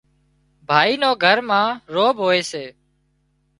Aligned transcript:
ڀائي 0.67 0.93
نو 1.01 1.11
گھر 1.23 1.37
ما 1.49 1.61
روڀ 1.93 2.15
هوئي 2.23 2.41
سي 2.51 2.65